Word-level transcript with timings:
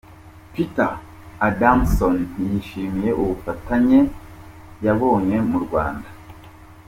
Peter 0.53 0.91
Adamson 1.47 2.15
yishimiye 2.49 3.09
ubufatanye 3.21 3.99
yabonye 4.85 5.37
mu 5.49 5.57
Rwanda. 5.65 6.09